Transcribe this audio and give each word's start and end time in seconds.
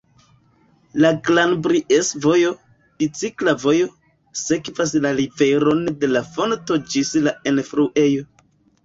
La 1.03 1.09
Glan-Blies-vojo, 1.25 2.53
bicikla 3.03 3.53
vojo, 3.63 3.89
sekvas 4.45 4.95
la 5.05 5.11
riveron 5.21 5.85
de 6.05 6.11
la 6.15 6.23
fonto 6.39 6.79
ĝis 6.95 7.13
la 7.29 7.35
enfluejo. 7.53 8.27